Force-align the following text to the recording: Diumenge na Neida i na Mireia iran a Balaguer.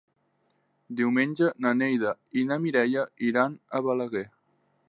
Diumenge 1.01 1.51
na 1.65 1.75
Neida 1.83 2.15
i 2.43 2.47
na 2.53 2.59
Mireia 2.67 3.07
iran 3.31 3.63
a 3.81 3.87
Balaguer. 3.91 4.29